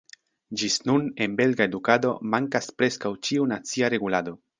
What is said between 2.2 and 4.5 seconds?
mankas preskaŭ ĉiu nacia regulado.